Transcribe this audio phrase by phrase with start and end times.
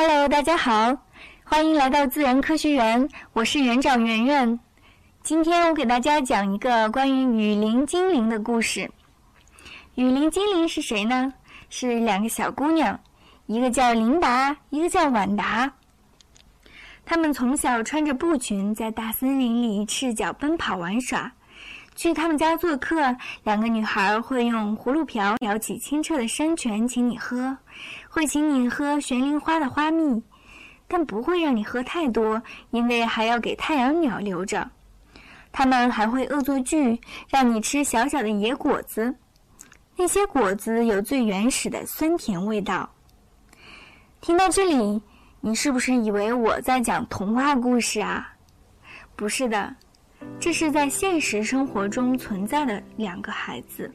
[0.00, 0.96] Hello，大家好，
[1.42, 4.60] 欢迎来到自然科学园，我是园长圆圆。
[5.24, 8.88] 今天我给大家讲一个关于雨林精灵的故事。
[9.96, 11.34] 雨林精灵是谁呢？
[11.68, 13.00] 是两个小姑娘，
[13.46, 15.72] 一个叫琳达，一个叫婉达。
[17.04, 21.32] 她们从小穿着布裙，在大森林里赤脚奔跑玩耍。
[21.98, 22.94] 去他们家做客，
[23.42, 27.58] 两个女孩会用葫芦瓢舀起清澈的山泉请你喝，
[28.08, 30.22] 会请你喝悬铃花的花蜜，
[30.86, 34.70] 但不会让你喝太多，因为还要给太阳鸟留着。
[35.50, 39.12] 他们还会恶作剧，让你吃小小的野果子，
[39.96, 42.88] 那些果子有最原始的酸甜味道。
[44.20, 45.02] 听到这里，
[45.40, 48.34] 你是不是以为我在讲童话故事啊？
[49.16, 49.74] 不是的。
[50.40, 53.90] 这是在现实生活中存在的两个孩子。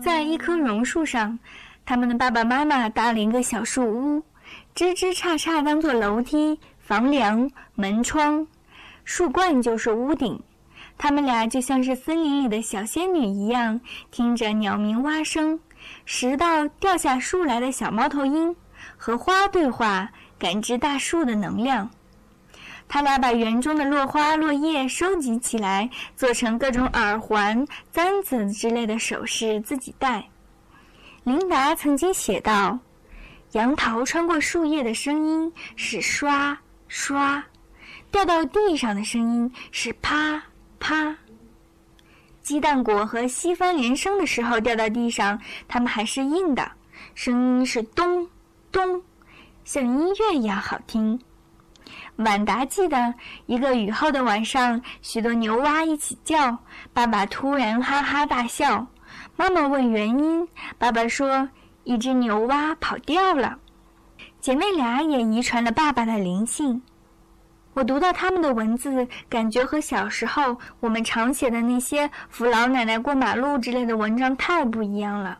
[0.00, 1.38] 在一棵榕树上，
[1.84, 4.22] 他们的爸爸妈妈搭了一个小树屋，
[4.74, 8.44] 枝枝杈杈当做楼梯、房梁、门窗，
[9.04, 10.42] 树冠就是屋顶。
[11.02, 13.80] 他们俩就像是森林里的小仙女一样，
[14.12, 15.58] 听着鸟鸣蛙声，
[16.04, 18.54] 拾到掉下树来的小猫头鹰，
[18.96, 20.08] 和花对话，
[20.38, 21.90] 感知大树的能量。
[22.86, 30.24] 他俩把园中的落花落叶收集起来，做成各种耳环、簪子之类的首饰自己戴。
[31.24, 32.78] 琳达曾经写道
[33.54, 37.42] ：“杨桃穿过树叶的声音是刷刷，
[38.12, 40.40] 掉到地上的声音是啪。”
[40.82, 41.16] 啪！
[42.42, 46.72] 鸡蛋果和西番连生的时候掉到地上，它们还是硬的，
[47.14, 48.28] 声音是咚
[48.72, 49.00] 咚，
[49.62, 51.20] 像音乐一样好听。
[52.16, 53.14] 晚达记得
[53.46, 56.58] 一个雨后的晚上，许多牛蛙一起叫，
[56.92, 58.84] 爸爸突然哈哈大笑。
[59.36, 61.48] 妈妈问原因，爸爸说
[61.84, 63.56] 一只牛蛙跑掉了。
[64.40, 66.82] 姐妹俩也遗传了爸爸的灵性。
[67.74, 75.38] 我读到他们的文字，感觉和小时候我们常写的那些扶老奶奶过马路之类的文章太不一样了。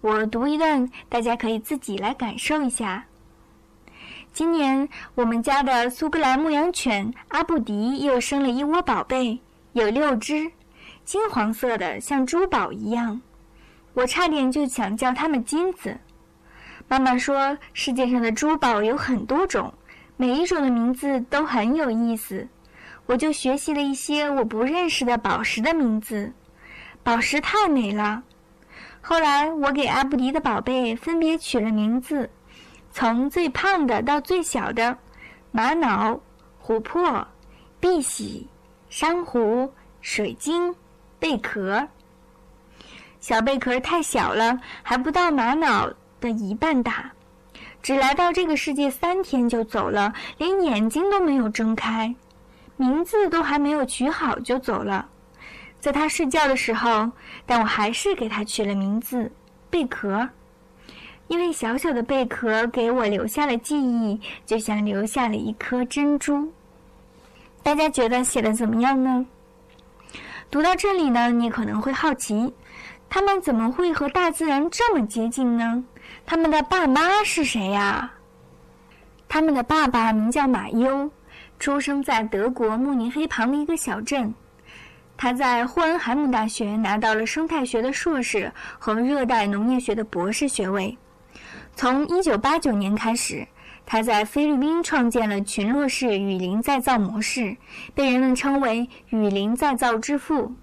[0.00, 3.04] 我读一段，大家可以自己来感受一下。
[4.32, 9.38] 今年我们家的苏格兰牧羊犬阿布迪又生了一窝宝贝，
[9.74, 10.50] 有六只，
[11.04, 13.20] 金黄色的，像珠宝一样。
[13.92, 15.98] 我差点就想叫它们金子。
[16.88, 19.74] 妈妈说，世界上的珠宝有很多种。
[20.20, 22.46] 每一种的名字都很有意思，
[23.06, 26.30] 我就学习了一些我不认识的宝石的名字。
[27.02, 28.22] 宝石太美了。
[29.00, 32.28] 后来我给阿布迪的宝贝分别取了名字，
[32.92, 34.94] 从最胖的到最小的：
[35.52, 36.20] 玛瑙、
[36.62, 37.26] 琥珀、
[37.80, 38.46] 碧玺、
[38.90, 39.72] 珊瑚、
[40.02, 40.74] 水晶、
[41.18, 41.88] 贝壳。
[43.20, 47.10] 小贝壳太小了，还不到玛瑙的一半大。
[47.82, 52.14] 只来到这个世界三天就走了，连眼睛都没有睁开，
[52.76, 55.08] 名字都还没有取好就走了。
[55.80, 57.10] 在他睡觉的时候，
[57.46, 59.32] 但我还是给他取了名字——
[59.70, 60.28] 贝壳，
[61.28, 66.52] 因为小小的贝壳给我留下了记忆，就像留下了一颗珍珠。
[67.62, 69.24] 大家觉得写的怎么样呢？
[70.50, 72.52] 读到这里呢，你可能会好奇，
[73.08, 75.82] 他们怎么会和大自然这么接近呢？
[76.24, 78.10] 他们的爸妈是谁呀？
[79.28, 81.10] 他们的爸爸名叫马优，
[81.58, 84.34] 出生在德国慕尼黑旁的一个小镇。
[85.16, 90.96] 他在霍恩海姆大学拿到了生态学的硕士和热带农业学的博士学位。
[91.76, 93.46] 从1989年开始，
[93.84, 97.56] 他在菲律宾创建了群落式雨林再造模式，
[97.94, 100.54] 被人们称为“雨林再造之父”。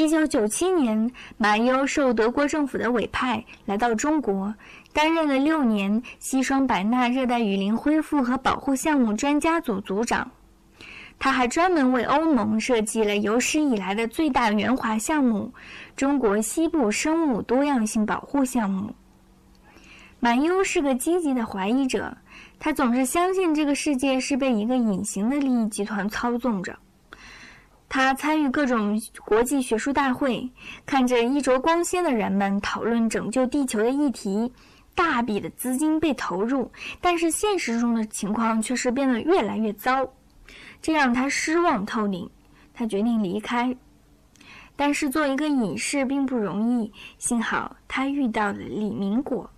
[0.00, 4.54] 一九九七年，马优受德国政府的委派来到中国，
[4.94, 10.30] 担任了六年西双版纳热带雨林恢复和保护项目专家组组长。
[11.18, 15.52] 他还专门为欧盟设计了有史以来的最大圆滑项目——
[15.94, 18.94] 中国西部生物多样性保护项目。
[20.18, 22.16] 马优是个积极的怀疑者，
[22.58, 26.74] 他总是相信这个世界是被一个隐形的利益集团操纵着。
[27.90, 30.48] 他参与各种国际学术大会，
[30.86, 34.50] 看着衣着光鲜的人们讨论拯救地球的议题，
[34.94, 36.70] 大笔的资金被投入，
[37.00, 40.08] 但是现实中的情况却是变得越来越糟，
[40.80, 42.30] 这让他失望透顶。
[42.72, 43.76] 他决定离开，
[44.76, 49.50] 但是做一个隐士并不容易，幸好他遇到了李明果。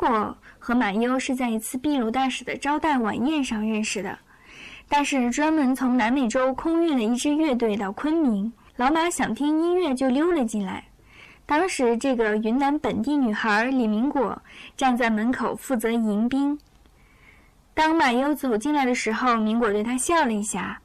[0.00, 4.18] 果和马优是在一次秘鲁大使的招待晚宴上认识的。
[4.88, 10.82] 大使专门从南美洲空运了一支乐队到昆明，老马想听音乐就溜了进来。
[11.44, 14.40] 当时，这个云南本地女孩李明果
[14.74, 16.58] 站在门口负责迎宾。
[17.74, 20.80] 当马优走进来的时候，明果对他笑了一下。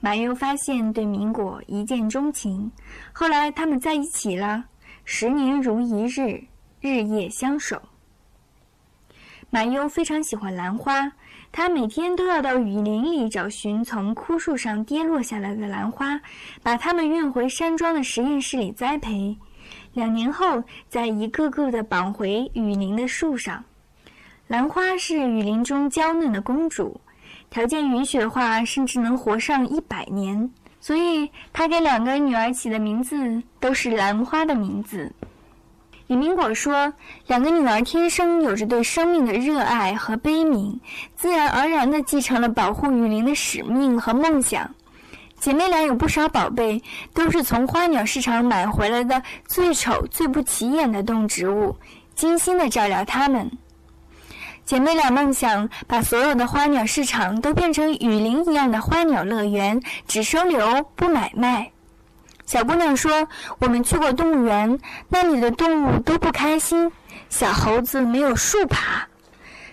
[0.00, 2.70] 马优发现对明果一见钟情，
[3.14, 4.64] 后来他们在一起了，
[5.06, 6.44] 十年如一日，
[6.82, 7.80] 日夜相守。
[9.50, 11.10] 马优非常喜欢兰花，
[11.50, 16.20] 他每天都要到雨林里找寻从枯树上跌落下来的兰花，
[16.62, 19.34] 把它们运回山庄的实验室里栽培，
[19.94, 23.64] 两年后再一个个的绑回雨林的树上。
[24.48, 27.00] 兰花是雨林中娇嫩的公主。
[27.48, 30.50] 条件允许的话，甚至能活上一百年。
[30.78, 35.10] 所以，他给两个女儿起的名字都是兰花的名字。
[36.08, 36.90] 李明果说
[37.28, 40.74] ：“两个女儿天生有着对生命的热爱和悲悯，
[41.14, 44.74] 自然而然地继承了保护雨林的使命和梦想。
[45.38, 46.82] 姐妹俩有不少宝贝，
[47.12, 51.76] 都是从花鸟市场买回来的最丑、最不起眼的动植物，
[52.14, 53.50] 精心地照料它们。”
[54.64, 61.70] 姐妹俩梦想把所有的花鸟市场都变成雨林一样的花鸟乐园，只收留不买卖。
[62.48, 63.28] 小姑娘说
[63.60, 64.78] ：“我们去过动物园，
[65.10, 66.90] 那里的动物都不开心，
[67.28, 69.06] 小猴子没有树爬。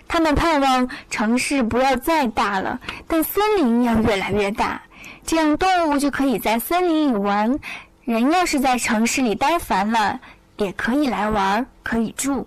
[0.06, 2.78] 他们盼望城市不要再大了，
[3.08, 4.82] 但森林要越来越大，
[5.24, 7.58] 这样动物就可以在森林里玩。
[8.04, 10.20] 人要是在城市里待烦了，
[10.58, 12.46] 也可以来玩，可以住。”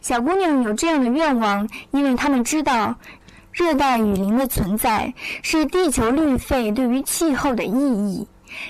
[0.00, 2.94] 小姑娘有这样的愿望，因为她们知道，
[3.52, 5.12] 热带雨林的存在
[5.42, 8.26] 是地球绿肺对于气候的意义，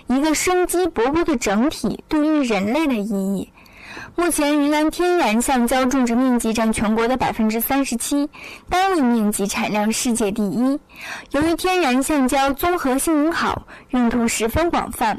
[0.06, 3.50] 一个生机勃勃的整体对于人类的意义。
[4.16, 8.28] 目前，云南天然橡胶种植面积占全国的百分之三十七，
[8.68, 10.78] 单位面积产量世界第一。
[11.30, 15.18] 由于天然橡胶综合性能好，用途十分广泛，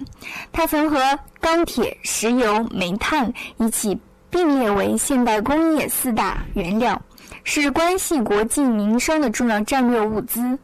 [0.52, 4.00] 它曾和钢铁、石油、煤炭一起。
[4.28, 7.02] 并列为现代工业四大原料，
[7.46, 10.60] 是关系国计民生的重要战略物资。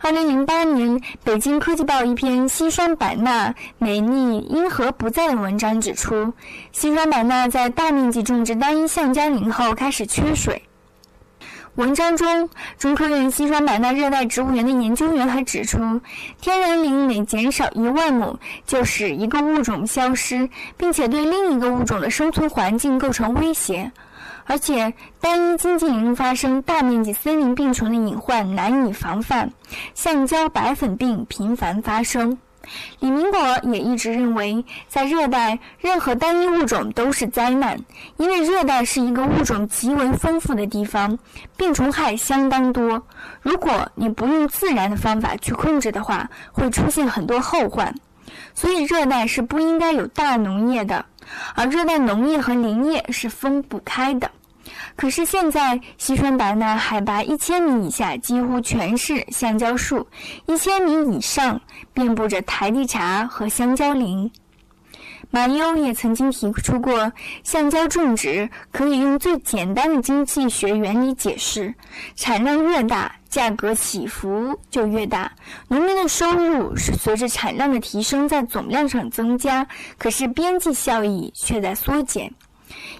[0.00, 6.32] 二零零八年，北京科技报一篇西双版纳美丽因何不在的文章指出，
[6.72, 10.62] 西双版纳在大面积种植单一橡胶林后开始缺水。
[11.74, 16.00] 文章中，中科院西双版纳热带植物园的研究员还指出，
[16.40, 18.36] 天然林每减少一万亩，
[18.66, 23.92] 就使一个物种消失，并且对另一个物种的生存环境构成威胁。
[24.48, 29.52] 而且，单一经济林发生大面积森林病虫的隐患难以防范，
[29.94, 32.38] 橡胶白粉病频繁发生。
[33.00, 37.78] 李明果也一直认为，在热带，任何单一物种都是灾难，
[38.16, 41.18] 因为热带是一个物种极为丰富的地方，
[41.58, 43.02] 病虫害相当多。
[43.42, 47.94] 如果你不用自然的方法去控制的话，会出现很多后患。
[48.54, 51.04] 所以，热带是不应该有大农业的，
[51.54, 54.30] 而热带农业和林业是分不开的。
[54.98, 60.04] 可是现在，西双版纳海拔一千米以下几乎全是橡胶树，
[60.46, 61.60] 一千米以上
[61.94, 64.28] 遍布着台地茶和香蕉林。
[65.30, 67.12] 马优也曾经提出过，
[67.44, 71.72] 橡胶种植可以用最简单的经济学原理解释：
[72.16, 75.30] 产量越大，价格起伏就越大。
[75.68, 79.64] 农民的收入是随着产量的提升在总量上增加，
[79.96, 82.28] 可是边际效益却在缩减。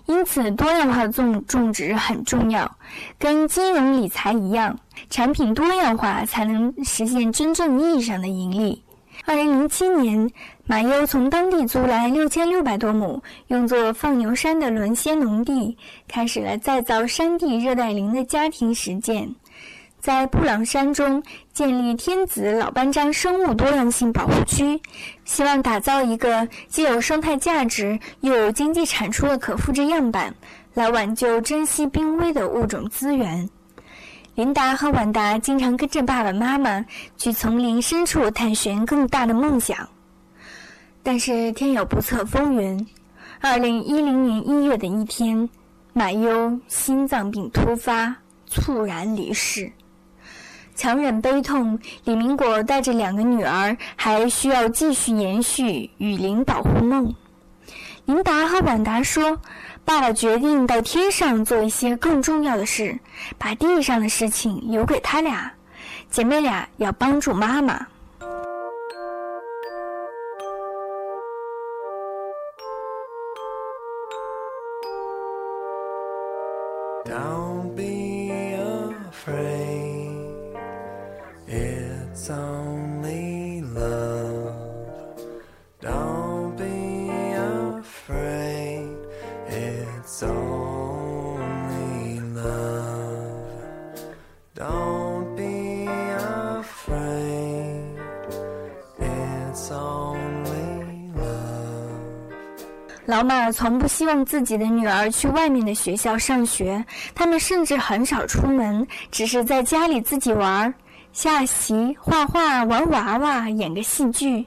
[0.06, 2.70] 因此，多样化种种植很重要，
[3.18, 4.78] 跟金融理财一样，
[5.10, 8.82] 产品多样化才能实现真正意义上的盈利。
[9.24, 10.30] 二零零七年，
[10.64, 19.28] 马优从当地租来六千六百多亩用作放牛山的轮歇农地，开始了再造山地热带林的家庭实践。
[20.00, 24.80] 在布朗山中建立天子老班章生物多样性保护区，
[25.24, 30.32] 希望打造一个既有生态价值又有经济产出的可复制样板，
[30.72, 33.48] 来挽救珍稀濒危的物种资源。
[34.36, 36.84] 琳达和婉达经常跟着爸爸妈妈
[37.16, 39.88] 去丛林深处探寻更大的梦想。
[41.02, 42.86] 但是天有不测风云，
[43.40, 45.48] 二零一零年一月的一天，
[45.92, 48.14] 马优心脏病突发，
[48.46, 49.70] 猝然离世。
[50.78, 57.12] 强忍悲痛，李明果带着两个女儿，还需要继续延续雨林保护梦。
[58.04, 59.36] 琳达和婉达说
[59.84, 62.96] ：“爸爸决定到天上做一些更重要的事，
[63.36, 65.50] 把地上的事情留给他俩。
[66.10, 67.84] 姐妹俩要帮助妈妈。”
[90.10, 93.36] It's only love.
[94.54, 95.86] Don't be
[96.16, 97.84] afraid.
[98.98, 101.92] It's only love.
[103.04, 106.82] 老马从不希望自己的女儿去外面的学校上学，
[107.14, 110.72] 他们甚至很少出门，只是在家里自己玩儿、
[111.12, 114.46] 下棋、画画、玩娃娃、演个戏剧。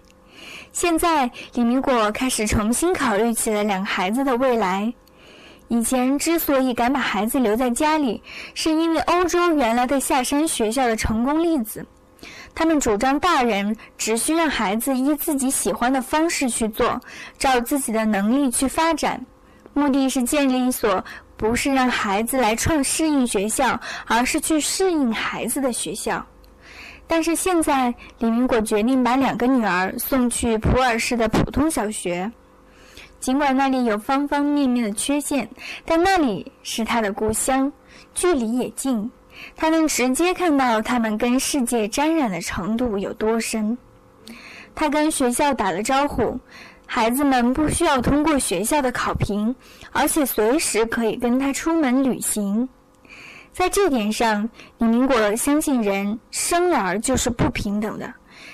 [0.71, 4.91] 现在，李明果开始重新考虑起了两个孩子的未来。
[5.71, 8.21] 以前之所以敢把孩子留在家里，
[8.53, 11.85] 是因为欧洲原来的下山学校的成功例子。
[12.53, 16.99] 他们主张大人只需让孩子依自己喜欢的方式去做，
[17.37, 19.25] 照自己的能力去发展，
[19.73, 21.01] 目的是建立一所
[21.37, 26.21] 不是让孩子来创适应学校，而是去适应孩子的学校。
[27.07, 32.29] 但是现在，李明果决定把两个女儿送去普洱市的普通小学。
[33.21, 35.47] 尽管那里有方方面面的缺陷，
[35.85, 37.71] 但那里是他的故乡，
[38.13, 39.09] 距离也近。
[39.55, 43.77] 他能直接看到他们跟世界沾染的程度有多深。
[44.75, 46.37] 他跟学校打了招呼，
[46.85, 49.55] 孩子们不需要通过学校的考评，
[49.91, 52.67] 而且随时可以跟他出门旅行。
[53.53, 54.49] 在这点上，
[54.79, 58.11] 李明果相信人生而就是不平等的。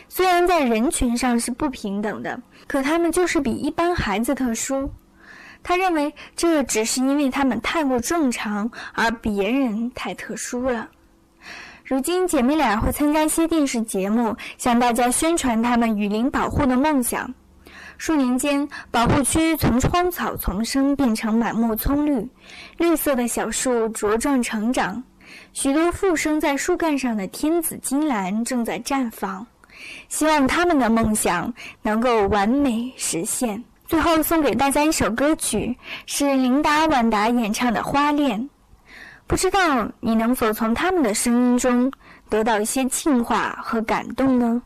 [0.10, 4.89] 虽然在人群上是不平等的，可他们就是比一般孩子特殊。
[5.63, 10.88] 他认为这只是因为他们太过正常，而别人太特殊了。
[11.84, 17.34] 如今姐妹俩会参加一些电视节目，向大家宣传他们雨林保护的梦想。
[17.98, 22.29] 数年间，保护区从荒草丛生变成满目葱绿，
[22.77, 25.01] 绿色的小树茁壮成长，
[25.53, 29.46] 许多附生在树干上的天紫金兰正在绽放。
[30.10, 33.63] 希望他们的梦想能够完美实现。
[33.86, 38.39] 最后送给大家一首歌曲，是琳达·万达演唱的《花恋》。
[39.25, 41.91] 不知道你能否从他们的声音中
[42.29, 44.62] 得到一些净化和感动呢？